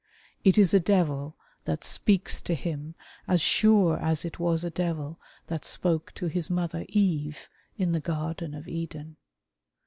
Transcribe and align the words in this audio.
It 0.43 0.57
is 0.57 0.73
a 0.73 0.79
devil 0.79 1.35
that 1.65 1.83
speaks 1.83 2.41
to 2.41 2.55
him 2.55 2.95
as 3.27 3.39
sure 3.39 3.99
as 3.99 4.25
it 4.25 4.39
was 4.39 4.63
a 4.63 4.71
devil 4.71 5.19
that 5.45 5.63
spoke 5.63 6.11
to 6.15 6.25
his 6.25 6.49
mother 6.49 6.87
Eve 6.89 7.47
in 7.77 7.91
the 7.91 7.99
Garden 7.99 8.55
of 8.55 8.67
Eden. 8.67 9.17